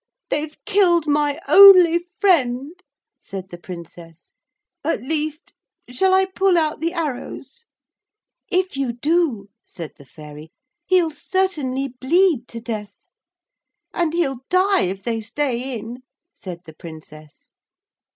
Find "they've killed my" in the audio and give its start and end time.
0.31-1.39